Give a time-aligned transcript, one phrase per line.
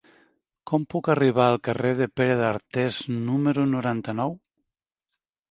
[0.69, 4.35] Com puc arribar al carrer de Pere d'Artés número noranta-u?